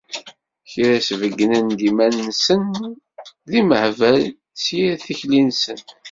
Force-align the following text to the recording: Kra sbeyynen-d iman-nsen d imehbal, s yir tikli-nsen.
Kra 0.71 0.97
sbeyynen-d 1.07 1.79
iman-nsen 1.89 2.63
d 3.49 3.51
imehbal, 3.59 4.23
s 4.63 4.65
yir 4.77 4.93
tikli-nsen. 5.03 5.79